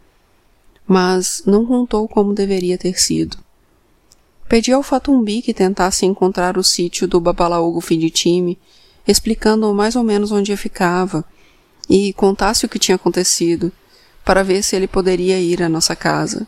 mas 0.87 1.43
não 1.45 1.65
contou 1.65 2.07
como 2.07 2.33
deveria 2.33 2.77
ter 2.77 2.97
sido. 2.97 3.37
Pedi 4.47 4.71
ao 4.71 4.81
Fatumbi 4.81 5.41
que 5.41 5.53
tentasse 5.53 6.05
encontrar 6.05 6.57
o 6.57 6.63
sítio 6.63 7.09
do 7.09 7.19
Babalaogo 7.19 7.81
Fiditime, 7.81 8.57
explicando 9.05 9.73
mais 9.73 9.97
ou 9.97 10.03
menos 10.03 10.31
onde 10.31 10.55
ficava, 10.55 11.25
e 11.89 12.13
contasse 12.13 12.65
o 12.65 12.69
que 12.69 12.79
tinha 12.79 12.95
acontecido, 12.95 13.69
para 14.23 14.43
ver 14.43 14.63
se 14.63 14.77
ele 14.77 14.87
poderia 14.87 15.37
ir 15.41 15.61
à 15.61 15.67
nossa 15.67 15.93
casa. 15.93 16.47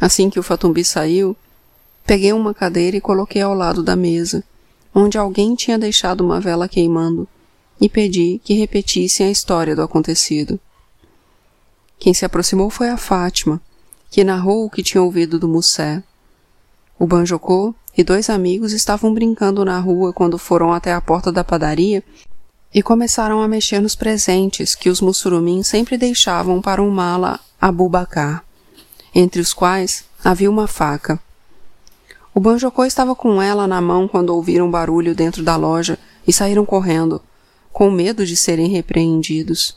Assim 0.00 0.30
que 0.30 0.38
o 0.38 0.42
Fatumbi 0.42 0.84
saiu, 0.84 1.36
peguei 2.06 2.32
uma 2.32 2.54
cadeira 2.54 2.96
e 2.96 3.00
coloquei 3.00 3.42
ao 3.42 3.54
lado 3.54 3.82
da 3.82 3.96
mesa, 3.96 4.44
onde 4.94 5.18
alguém 5.18 5.56
tinha 5.56 5.76
deixado 5.76 6.20
uma 6.20 6.40
vela 6.40 6.68
queimando 6.68 7.26
e 7.80 7.88
pedi 7.88 8.40
que 8.44 8.54
repetissem 8.54 9.26
a 9.26 9.30
história 9.30 9.76
do 9.76 9.82
acontecido. 9.82 10.58
Quem 11.98 12.14
se 12.14 12.24
aproximou 12.24 12.70
foi 12.70 12.88
a 12.88 12.96
Fátima, 12.96 13.60
que 14.10 14.24
narrou 14.24 14.64
o 14.64 14.70
que 14.70 14.82
tinha 14.82 15.02
ouvido 15.02 15.38
do 15.38 15.48
Mussé. 15.48 16.02
O 16.98 17.06
Banjocô 17.06 17.74
e 17.96 18.04
dois 18.04 18.28
amigos 18.28 18.72
estavam 18.72 19.12
brincando 19.12 19.64
na 19.64 19.78
rua 19.78 20.12
quando 20.12 20.38
foram 20.38 20.72
até 20.72 20.92
a 20.92 21.00
porta 21.00 21.32
da 21.32 21.42
padaria 21.42 22.02
e 22.74 22.82
começaram 22.82 23.40
a 23.40 23.48
mexer 23.48 23.80
nos 23.80 23.94
presentes 23.94 24.74
que 24.74 24.90
os 24.90 25.00
mussurumins 25.00 25.66
sempre 25.66 25.96
deixavam 25.96 26.60
para 26.60 26.82
um 26.82 26.90
mala 26.90 27.40
Abubacar, 27.58 28.44
entre 29.14 29.40
os 29.40 29.54
quais 29.54 30.04
havia 30.22 30.50
uma 30.50 30.66
faca. 30.66 31.18
O 32.34 32.40
Banjocô 32.40 32.84
estava 32.84 33.14
com 33.14 33.40
ela 33.40 33.66
na 33.66 33.80
mão 33.80 34.06
quando 34.06 34.28
ouviram 34.28 34.70
barulho 34.70 35.14
dentro 35.14 35.42
da 35.42 35.56
loja 35.56 35.98
e 36.28 36.32
saíram 36.34 36.66
correndo, 36.66 37.22
com 37.76 37.90
medo 37.90 38.24
de 38.24 38.34
serem 38.34 38.68
repreendidos. 38.68 39.76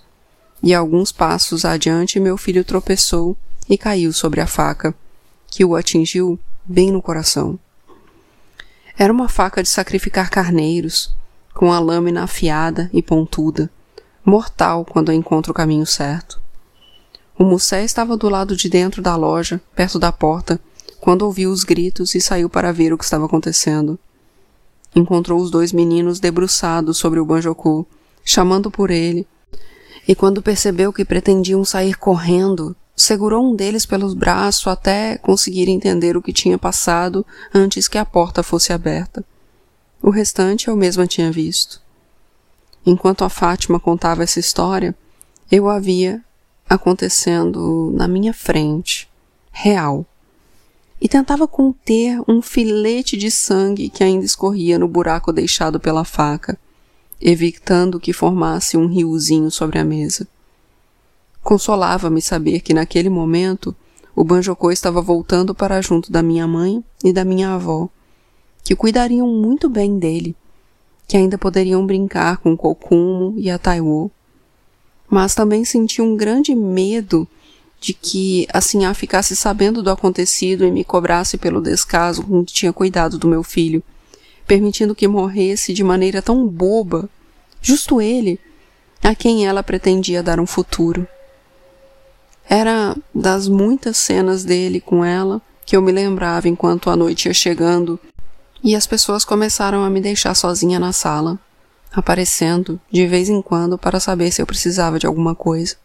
E 0.64 0.74
alguns 0.74 1.12
passos 1.12 1.66
adiante 1.66 2.18
meu 2.18 2.38
filho 2.38 2.64
tropeçou 2.64 3.36
e 3.70 3.78
caiu 3.78 4.14
sobre 4.14 4.40
a 4.40 4.48
faca, 4.48 4.96
que 5.48 5.66
o 5.66 5.76
atingiu 5.76 6.40
bem 6.64 6.94
no 6.94 7.02
coração. 7.02 7.60
Era 8.98 9.12
uma 9.12 9.28
faca 9.28 9.62
de 9.62 9.68
sacrificar 9.68 10.30
carneiros, 10.30 11.14
com 11.54 11.74
a 11.74 11.80
lâmina 11.80 12.24
afiada 12.24 12.90
e 12.94 13.02
pontuda, 13.02 13.70
mortal 14.24 14.86
quando 14.86 15.12
encontra 15.12 15.52
o 15.52 15.56
caminho 15.56 15.86
certo. 15.86 16.40
O 17.38 17.44
Mussé 17.44 17.84
estava 17.84 18.16
do 18.16 18.30
lado 18.30 18.56
de 18.56 18.70
dentro 18.70 19.02
da 19.02 19.18
loja, 19.18 19.60
perto 19.76 20.00
da 20.00 20.10
porta, 20.10 20.58
quando 21.02 21.24
ouviu 21.24 21.52
os 21.52 21.66
gritos 21.66 22.16
e 22.16 22.22
saiu 22.22 22.50
para 22.50 22.72
ver 22.72 22.94
o 22.94 22.98
que 22.98 23.04
estava 23.04 23.26
acontecendo 23.26 24.00
encontrou 24.96 25.40
os 25.40 25.52
dois 25.52 25.72
meninos 25.72 26.20
debruçados 26.20 26.98
sobre 26.98 27.20
o 27.20 27.26
banjocu, 27.26 27.86
chamando 28.24 28.70
por 28.72 28.90
ele, 28.90 29.28
e 30.08 30.16
quando 30.16 30.42
percebeu 30.42 30.92
que 30.92 31.06
pretendiam 31.06 31.64
sair 31.64 31.98
correndo, 31.98 32.76
segurou 32.96 33.52
um 33.52 33.56
deles 33.56 33.86
pelos 33.86 34.14
braços 34.14 34.68
até 34.68 35.18
conseguir 35.18 35.70
entender 35.70 36.18
o 36.18 36.22
que 36.22 36.34
tinha 36.34 36.58
passado 36.58 37.26
antes 37.54 37.88
que 37.88 37.98
a 37.98 38.06
porta 38.06 38.44
fosse 38.44 38.74
aberta. 38.74 39.24
O 40.02 40.10
restante 40.10 40.68
eu 40.68 40.76
mesma 40.76 41.06
tinha 41.06 41.32
visto. 41.32 41.82
Enquanto 42.86 43.24
a 43.24 43.30
Fátima 43.30 43.80
contava 43.80 44.24
essa 44.24 44.40
história, 44.40 44.96
eu 45.52 45.70
a 45.70 45.80
via 45.80 46.24
acontecendo 46.68 47.92
na 47.96 48.08
minha 48.08 48.34
frente, 48.34 49.10
real 49.52 50.06
e 51.02 51.08
tentava 51.08 51.48
conter 51.48 52.20
um 52.28 52.42
filete 52.42 53.16
de 53.16 53.32
sangue 53.32 53.90
que 53.90 54.04
ainda 54.04 54.26
escorria 54.26 54.78
no 54.78 54.88
buraco 54.88 55.32
deixado 55.32 55.80
pela 55.80 56.04
faca, 56.04 56.58
evitando 57.22 58.00
que 58.00 58.12
formasse 58.12 58.76
um 58.76 58.88
riozinho 58.88 59.50
sobre 59.50 59.80
a 59.80 59.86
mesa. 59.86 60.28
Consolava-me 61.42 62.22
saber 62.22 62.60
que 62.60 62.74
naquele 62.74 63.10
momento 63.10 63.76
o 64.16 64.24
Banjocô 64.24 64.72
estava 64.72 65.02
voltando 65.02 65.56
para 65.56 65.82
junto 65.82 66.12
da 66.12 66.22
minha 66.22 66.46
mãe 66.46 66.84
e 67.04 67.14
da 67.14 67.24
minha 67.24 67.54
avó, 67.54 67.88
que 68.64 68.76
cuidariam 68.76 69.28
muito 69.28 69.70
bem 69.70 69.98
dele, 69.98 70.36
que 71.08 71.16
ainda 71.16 71.38
poderiam 71.38 71.86
brincar 71.86 72.38
com 72.38 72.52
o 72.52 72.58
Kokumo 72.58 73.34
e 73.38 73.50
a 73.50 73.58
Taiwo. 73.58 74.12
Mas 75.10 75.34
também 75.34 75.64
senti 75.64 76.02
um 76.02 76.16
grande 76.16 76.54
medo 76.54 77.28
de 77.80 77.94
que 77.94 78.48
a 78.54 78.60
Sinhá 78.60 78.94
ficasse 78.94 79.36
sabendo 79.36 79.82
do 79.82 79.90
acontecido 79.90 80.66
e 80.66 80.72
me 80.72 80.84
cobrasse 80.84 81.38
pelo 81.38 81.62
descaso 81.62 82.24
com 82.24 82.44
que 82.44 82.54
tinha 82.54 82.74
cuidado 82.74 83.18
do 83.18 83.28
meu 83.28 83.44
filho, 83.44 83.82
permitindo 84.46 84.96
que 84.96 85.08
morresse 85.08 85.74
de 85.74 85.84
maneira 85.84 86.22
tão 86.22 86.48
boba, 86.48 87.10
justo 87.62 88.02
ele, 88.02 88.40
a 89.02 89.16
quem 89.16 89.48
ela 89.48 89.64
pretendia 89.64 90.22
dar 90.22 90.40
um 90.40 90.46
futuro. 90.46 91.08
Era 92.50 92.98
das 93.14 93.48
muitas 93.48 93.98
cenas 93.98 94.44
dele 94.44 94.82
com 94.82 95.06
ela 95.06 95.42
que 95.66 95.76
eu 95.76 95.82
me 95.82 95.92
lembrava 95.92 96.50
enquanto 96.50 96.90
a 96.90 96.96
noite 96.96 97.28
ia 97.28 97.34
chegando 97.34 98.00
e 98.64 98.76
as 98.76 98.88
pessoas 98.88 99.24
começaram 99.24 99.84
a 99.84 99.90
me 99.90 100.02
deixar 100.02 100.34
sozinha 100.34 100.80
na 100.80 100.92
sala, 100.92 101.40
aparecendo 101.94 102.80
de 102.92 103.06
vez 103.08 103.30
em 103.30 103.42
quando 103.42 103.78
para 103.78 104.00
saber 104.00 104.32
se 104.32 104.42
eu 104.42 104.48
precisava 104.48 105.00
de 105.00 105.06
alguma 105.06 105.36
coisa. 105.36 105.76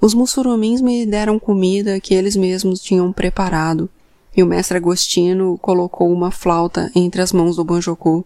Os 0.00 0.14
mussurumins 0.14 0.80
me 0.80 1.04
deram 1.04 1.40
comida 1.40 1.98
que 1.98 2.14
eles 2.14 2.36
mesmos 2.36 2.80
tinham 2.80 3.12
preparado, 3.12 3.90
e 4.36 4.42
o 4.44 4.46
mestre 4.46 4.76
Agostino 4.76 5.58
colocou 5.58 6.12
uma 6.12 6.30
flauta 6.30 6.88
entre 6.94 7.20
as 7.20 7.32
mãos 7.32 7.56
do 7.56 7.64
banjoku 7.64 8.24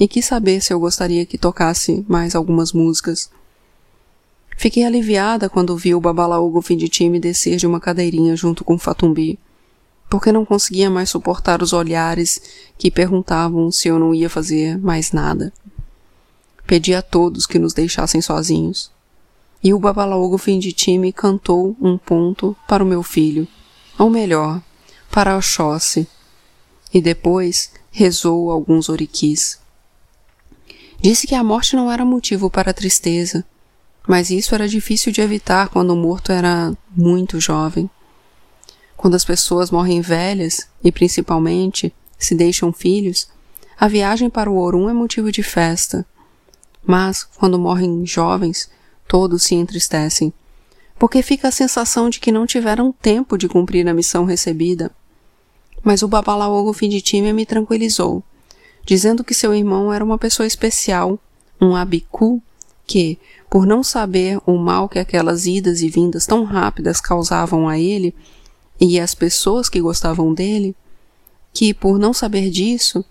e 0.00 0.08
quis 0.08 0.24
saber 0.24 0.62
se 0.62 0.72
eu 0.72 0.80
gostaria 0.80 1.26
que 1.26 1.36
tocasse 1.36 2.02
mais 2.08 2.34
algumas 2.34 2.72
músicas. 2.72 3.30
Fiquei 4.56 4.84
aliviada 4.84 5.50
quando 5.50 5.76
vi 5.76 5.94
o 5.94 6.00
babalaogo 6.00 6.62
Finditime 6.62 7.20
descer 7.20 7.56
de 7.58 7.66
uma 7.66 7.78
cadeirinha 7.78 8.34
junto 8.34 8.64
com 8.64 8.78
Fatumbi, 8.78 9.38
porque 10.08 10.32
não 10.32 10.46
conseguia 10.46 10.88
mais 10.88 11.10
suportar 11.10 11.62
os 11.62 11.74
olhares 11.74 12.40
que 12.78 12.90
perguntavam 12.90 13.70
se 13.70 13.88
eu 13.88 13.98
não 13.98 14.14
ia 14.14 14.30
fazer 14.30 14.78
mais 14.78 15.12
nada. 15.12 15.52
Pedi 16.66 16.94
a 16.94 17.02
todos 17.02 17.44
que 17.44 17.58
nos 17.58 17.74
deixassem 17.74 18.22
sozinhos 18.22 18.90
e 19.62 19.72
o 19.72 19.78
babalaogo 19.78 20.36
fim 20.38 20.58
de 20.58 20.72
time 20.72 21.12
cantou 21.12 21.76
um 21.80 21.96
ponto 21.96 22.56
para 22.66 22.82
o 22.82 22.86
meu 22.86 23.02
filho, 23.02 23.46
ou 23.98 24.10
melhor, 24.10 24.60
para 25.10 25.36
Oxóssi, 25.36 26.08
e 26.92 27.00
depois 27.00 27.70
rezou 27.90 28.50
alguns 28.50 28.88
oriquis. 28.88 29.60
Disse 31.00 31.26
que 31.26 31.34
a 31.34 31.44
morte 31.44 31.76
não 31.76 31.90
era 31.90 32.04
motivo 32.04 32.50
para 32.50 32.72
tristeza, 32.72 33.44
mas 34.06 34.30
isso 34.30 34.54
era 34.54 34.68
difícil 34.68 35.12
de 35.12 35.20
evitar 35.20 35.68
quando 35.68 35.90
o 35.90 35.96
morto 35.96 36.32
era 36.32 36.72
muito 36.96 37.38
jovem. 37.38 37.88
Quando 38.96 39.14
as 39.14 39.24
pessoas 39.24 39.70
morrem 39.70 40.00
velhas 40.00 40.68
e 40.82 40.90
principalmente 40.90 41.92
se 42.18 42.34
deixam 42.34 42.72
filhos, 42.72 43.28
a 43.78 43.88
viagem 43.88 44.30
para 44.30 44.50
o 44.50 44.56
Orum 44.58 44.88
é 44.88 44.92
motivo 44.92 45.32
de 45.32 45.42
festa. 45.42 46.06
Mas, 46.84 47.24
quando 47.24 47.58
morrem 47.58 48.06
jovens, 48.06 48.70
todos 49.08 49.42
se 49.42 49.54
entristecem, 49.54 50.32
porque 50.98 51.22
fica 51.22 51.48
a 51.48 51.52
sensação 51.52 52.08
de 52.08 52.20
que 52.20 52.32
não 52.32 52.46
tiveram 52.46 52.92
tempo 52.92 53.36
de 53.36 53.48
cumprir 53.48 53.88
a 53.88 53.94
missão 53.94 54.24
recebida. 54.24 54.90
Mas 55.82 56.02
o 56.02 56.08
Babalaogo 56.08 56.72
Finditime 56.72 57.32
me 57.32 57.44
tranquilizou, 57.44 58.22
dizendo 58.84 59.24
que 59.24 59.34
seu 59.34 59.54
irmão 59.54 59.92
era 59.92 60.04
uma 60.04 60.18
pessoa 60.18 60.46
especial, 60.46 61.18
um 61.60 61.74
abiku, 61.74 62.40
que, 62.86 63.18
por 63.48 63.66
não 63.66 63.82
saber 63.82 64.38
o 64.46 64.56
mal 64.56 64.88
que 64.88 64.98
aquelas 64.98 65.46
idas 65.46 65.82
e 65.82 65.88
vindas 65.88 66.26
tão 66.26 66.44
rápidas 66.44 67.00
causavam 67.00 67.68
a 67.68 67.78
ele 67.78 68.14
e 68.80 68.98
às 68.98 69.14
pessoas 69.14 69.68
que 69.68 69.80
gostavam 69.80 70.34
dele, 70.34 70.74
que, 71.52 71.72
por 71.72 71.98
não 71.98 72.12
saber 72.12 72.50
disso, 72.50 73.04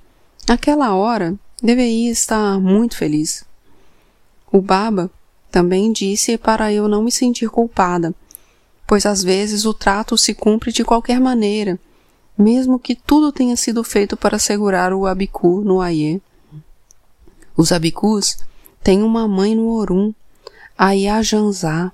naquela 0.47 0.93
hora 0.95 1.35
deveria 1.61 2.11
estar 2.11 2.59
muito 2.59 2.97
feliz. 2.97 3.45
O 4.51 4.61
Baba 4.61 5.09
também 5.51 5.91
disse 5.91 6.37
para 6.37 6.71
eu 6.71 6.87
não 6.87 7.03
me 7.03 7.11
sentir 7.11 7.49
culpada, 7.49 8.15
pois 8.87 9.05
às 9.05 9.21
vezes 9.23 9.65
o 9.65 9.73
trato 9.73 10.17
se 10.17 10.33
cumpre 10.33 10.71
de 10.71 10.83
qualquer 10.83 11.19
maneira, 11.19 11.77
mesmo 12.37 12.79
que 12.79 12.95
tudo 12.95 13.31
tenha 13.31 13.55
sido 13.57 13.83
feito 13.83 14.15
para 14.15 14.39
segurar 14.39 14.93
o 14.93 15.05
abicu 15.05 15.61
no 15.61 15.81
Aie. 15.81 16.21
Os 17.55 17.71
abicus 17.71 18.37
têm 18.81 19.03
uma 19.03 19.27
mãe 19.27 19.55
no 19.55 19.69
Orum, 19.69 20.13
a 20.77 20.91
Iajanzá, 20.91 21.91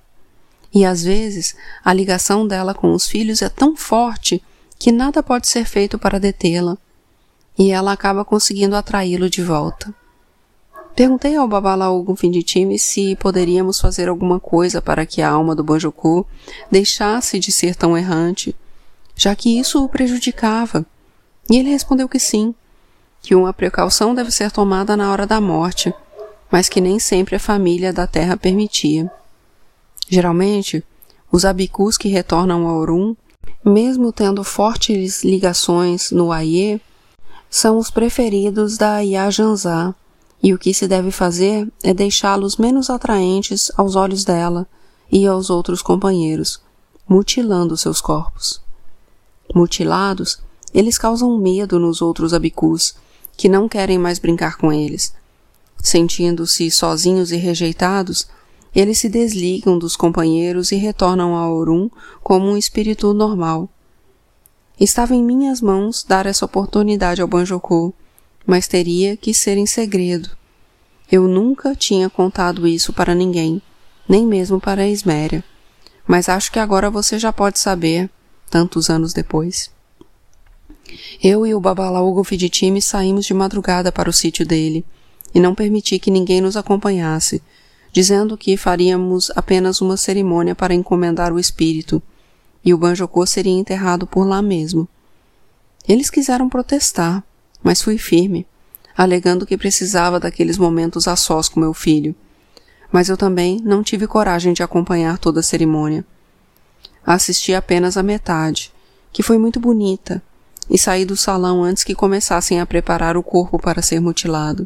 e 0.73 0.85
às 0.85 1.03
vezes 1.03 1.55
a 1.83 1.91
ligação 1.91 2.47
dela 2.47 2.73
com 2.73 2.93
os 2.93 3.07
filhos 3.07 3.41
é 3.41 3.49
tão 3.49 3.75
forte 3.75 4.41
que 4.77 4.91
nada 4.91 5.23
pode 5.23 5.47
ser 5.47 5.65
feito 5.65 5.97
para 5.97 6.19
detê-la, 6.19 6.77
e 7.57 7.71
ela 7.71 7.91
acaba 7.91 8.23
conseguindo 8.23 8.75
atraí-lo 8.75 9.29
de 9.29 9.41
volta. 9.41 9.93
Perguntei 10.97 11.35
ao 11.35 11.47
Babalaú 11.47 12.03
time 12.43 12.79
se 12.79 13.15
poderíamos 13.17 13.79
fazer 13.79 14.09
alguma 14.09 14.39
coisa 14.39 14.81
para 14.81 15.05
que 15.05 15.21
a 15.21 15.29
alma 15.29 15.53
do 15.53 15.63
Banjoku 15.63 16.25
deixasse 16.71 17.37
de 17.37 17.51
ser 17.51 17.75
tão 17.75 17.95
errante, 17.95 18.55
já 19.15 19.35
que 19.35 19.59
isso 19.59 19.85
o 19.85 19.87
prejudicava. 19.87 20.83
E 21.51 21.57
ele 21.57 21.69
respondeu 21.69 22.09
que 22.09 22.17
sim, 22.17 22.51
que 23.21 23.35
uma 23.35 23.53
precaução 23.53 24.15
deve 24.15 24.31
ser 24.31 24.51
tomada 24.51 24.97
na 24.97 25.11
hora 25.11 25.27
da 25.27 25.39
morte, 25.39 25.93
mas 26.51 26.67
que 26.67 26.81
nem 26.81 26.97
sempre 26.97 27.35
a 27.35 27.39
família 27.39 27.93
da 27.93 28.07
terra 28.07 28.35
permitia. 28.35 29.07
Geralmente, 30.09 30.83
os 31.31 31.45
abicus 31.45 31.95
que 31.95 32.09
retornam 32.09 32.67
ao 32.67 32.75
Orum, 32.75 33.15
mesmo 33.63 34.11
tendo 34.11 34.43
fortes 34.43 35.23
ligações 35.23 36.09
no 36.09 36.31
Aie, 36.31 36.81
são 37.51 37.77
os 37.77 37.91
preferidos 37.91 38.79
da 38.79 38.97
Yajanzá, 39.01 39.93
e 40.41 40.53
o 40.53 40.57
que 40.57 40.73
se 40.73 40.87
deve 40.87 41.11
fazer 41.11 41.67
é 41.83 41.93
deixá-los 41.93 42.57
menos 42.57 42.89
atraentes 42.89 43.71
aos 43.75 43.95
olhos 43.95 44.23
dela 44.23 44.67
e 45.11 45.25
aos 45.25 45.49
outros 45.49 45.81
companheiros, 45.81 46.61
mutilando 47.07 47.75
seus 47.77 48.01
corpos. 48.01 48.61
Mutilados, 49.53 50.39
eles 50.73 50.97
causam 50.97 51.37
medo 51.37 51.79
nos 51.79 52.01
outros 52.01 52.33
abicus, 52.33 52.95
que 53.35 53.49
não 53.49 53.67
querem 53.69 53.97
mais 53.97 54.19
brincar 54.19 54.57
com 54.57 54.71
eles. 54.71 55.13
Sentindo-se 55.81 56.69
sozinhos 56.69 57.31
e 57.31 57.37
rejeitados, 57.37 58.27
eles 58.75 58.99
se 58.99 59.09
desligam 59.09 59.79
dos 59.79 59.95
companheiros 59.95 60.71
e 60.71 60.75
retornam 60.75 61.35
a 61.35 61.49
Orum 61.49 61.89
como 62.21 62.47
um 62.47 62.57
espírito 62.57 63.13
normal. 63.13 63.69
Estava 64.79 65.15
em 65.15 65.23
minhas 65.23 65.61
mãos 65.61 66.03
dar 66.03 66.25
essa 66.25 66.45
oportunidade 66.45 67.21
ao 67.21 67.27
Banjoku, 67.27 67.93
mas 68.47 68.65
teria 68.65 69.17
que 69.17 69.33
ser 69.33 69.57
em 69.57 69.65
segredo. 69.65 70.29
Eu 71.11 71.27
nunca 71.27 71.75
tinha 71.75 72.09
contado 72.09 72.65
isso 72.65 72.93
para 72.93 73.13
ninguém, 73.13 73.61
nem 74.07 74.25
mesmo 74.25 74.59
para 74.59 74.83
a 74.83 74.87
Esméria, 74.87 75.43
mas 76.07 76.29
acho 76.29 76.49
que 76.49 76.59
agora 76.59 76.89
você 76.89 77.19
já 77.19 77.33
pode 77.33 77.59
saber, 77.59 78.09
tantos 78.49 78.89
anos 78.89 79.11
depois. 79.11 79.69
Eu 81.21 81.45
e 81.45 81.53
o 81.53 81.59
Babalaú 81.59 82.13
Gofiditime 82.13 82.81
saímos 82.81 83.25
de 83.25 83.33
madrugada 83.33 83.91
para 83.91 84.09
o 84.09 84.13
sítio 84.13 84.45
dele, 84.45 84.85
e 85.35 85.39
não 85.41 85.53
permiti 85.53 85.99
que 85.99 86.09
ninguém 86.09 86.39
nos 86.39 86.55
acompanhasse, 86.55 87.43
dizendo 87.91 88.37
que 88.37 88.55
faríamos 88.55 89.29
apenas 89.35 89.81
uma 89.81 89.97
cerimônia 89.97 90.55
para 90.55 90.73
encomendar 90.73 91.33
o 91.33 91.39
espírito, 91.39 92.01
e 92.63 92.73
o 92.73 92.77
Banjocô 92.77 93.25
seria 93.25 93.51
enterrado 93.51 94.07
por 94.07 94.25
lá 94.25 94.41
mesmo. 94.41 94.87
Eles 95.87 96.09
quiseram 96.09 96.47
protestar, 96.47 97.23
mas 97.67 97.81
fui 97.81 97.97
firme, 97.97 98.47
alegando 98.95 99.45
que 99.45 99.57
precisava 99.57 100.21
daqueles 100.21 100.57
momentos 100.57 101.05
a 101.05 101.17
sós 101.17 101.49
com 101.49 101.59
meu 101.59 101.73
filho. 101.73 102.15
Mas 102.89 103.09
eu 103.09 103.17
também 103.17 103.59
não 103.61 103.83
tive 103.83 104.07
coragem 104.07 104.53
de 104.53 104.63
acompanhar 104.63 105.17
toda 105.17 105.41
a 105.41 105.43
cerimônia. 105.43 106.05
Assisti 107.05 107.53
apenas 107.53 107.97
a 107.97 108.03
metade, 108.03 108.71
que 109.11 109.21
foi 109.21 109.37
muito 109.37 109.59
bonita, 109.59 110.23
e 110.69 110.77
saí 110.77 111.03
do 111.03 111.17
salão 111.17 111.61
antes 111.61 111.83
que 111.83 111.93
começassem 111.93 112.61
a 112.61 112.65
preparar 112.65 113.17
o 113.17 113.23
corpo 113.23 113.59
para 113.59 113.81
ser 113.81 113.99
mutilado. 113.99 114.65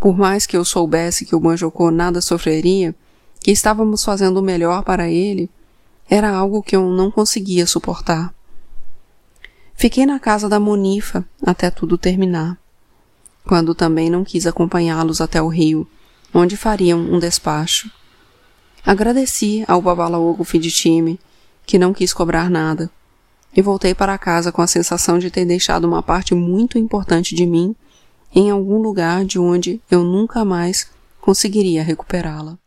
Por 0.00 0.18
mais 0.18 0.46
que 0.46 0.56
eu 0.56 0.64
soubesse 0.64 1.24
que 1.24 1.36
o 1.36 1.40
Banjocô 1.40 1.92
nada 1.92 2.20
sofreria, 2.20 2.92
que 3.38 3.52
estávamos 3.52 4.02
fazendo 4.02 4.38
o 4.38 4.42
melhor 4.42 4.82
para 4.82 5.08
ele, 5.08 5.48
era 6.10 6.28
algo 6.28 6.60
que 6.60 6.74
eu 6.74 6.88
não 6.88 7.08
conseguia 7.08 7.68
suportar. 7.68 8.33
Fiquei 9.74 10.06
na 10.06 10.18
casa 10.18 10.48
da 10.48 10.58
Monifa 10.58 11.24
até 11.44 11.70
tudo 11.70 11.98
terminar, 11.98 12.56
quando 13.44 13.74
também 13.74 14.08
não 14.08 14.24
quis 14.24 14.46
acompanhá-los 14.46 15.20
até 15.20 15.42
o 15.42 15.48
rio, 15.48 15.86
onde 16.32 16.56
fariam 16.56 16.98
um 17.00 17.18
despacho. 17.18 17.90
Agradeci 18.86 19.64
ao 19.66 19.82
Babalaogo 19.82 20.44
Fiditime, 20.44 21.18
que 21.66 21.78
não 21.78 21.92
quis 21.92 22.14
cobrar 22.14 22.48
nada, 22.48 22.90
e 23.54 23.60
voltei 23.60 23.94
para 23.94 24.16
casa 24.16 24.50
com 24.50 24.62
a 24.62 24.66
sensação 24.66 25.18
de 25.18 25.30
ter 25.30 25.44
deixado 25.44 25.84
uma 25.84 26.02
parte 26.02 26.34
muito 26.34 26.78
importante 26.78 27.34
de 27.34 27.46
mim 27.46 27.74
em 28.34 28.50
algum 28.50 28.78
lugar 28.78 29.24
de 29.24 29.38
onde 29.38 29.80
eu 29.90 30.02
nunca 30.02 30.44
mais 30.44 30.88
conseguiria 31.20 31.82
recuperá-la. 31.82 32.58